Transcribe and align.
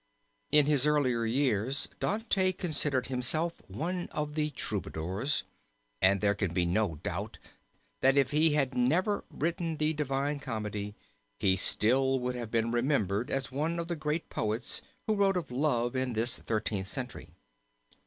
In 0.51 0.65
his 0.65 0.87
earlier 0.87 1.25
years 1.25 1.87
Dante 1.99 2.53
considered 2.53 3.05
himself 3.05 3.61
one 3.69 4.07
of 4.09 4.33
the 4.33 4.49
Troubadours, 4.49 5.43
and 6.01 6.21
there 6.21 6.33
can 6.33 6.55
be 6.55 6.65
no 6.65 6.95
doubt 6.95 7.37
that 7.99 8.17
if 8.17 8.31
he 8.31 8.53
had 8.53 8.73
never 8.73 9.25
written 9.29 9.77
the 9.77 9.93
Divine 9.93 10.39
Comedy, 10.39 10.95
he 11.37 11.55
still 11.55 12.17
would 12.17 12.33
have 12.33 12.49
been 12.49 12.71
remembered 12.71 13.29
as 13.29 13.51
one 13.51 13.77
of 13.77 13.89
the 13.89 13.95
great 13.95 14.27
poets 14.31 14.81
who 15.05 15.13
wrote 15.15 15.37
of 15.37 15.51
love 15.51 15.95
in 15.95 16.13
this 16.13 16.39
Thirteenth 16.39 16.87
Century. 16.87 17.29